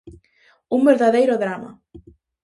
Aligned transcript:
Un 0.75 0.81
verdadeiro 0.89 1.37
drama. 1.43 1.69